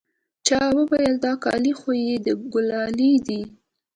[0.47, 3.41] چا وويل دا كالي خو يې د ګلالي دي.